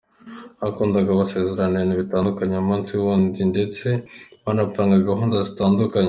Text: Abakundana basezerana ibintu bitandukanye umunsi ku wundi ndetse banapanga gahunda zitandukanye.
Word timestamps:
Abakundana 0.61 1.19
basezerana 1.21 1.75
ibintu 1.77 1.95
bitandukanye 2.01 2.55
umunsi 2.57 2.89
ku 2.97 3.03
wundi 3.07 3.41
ndetse 3.51 3.87
banapanga 4.43 5.05
gahunda 5.09 5.35
zitandukanye. 5.47 5.99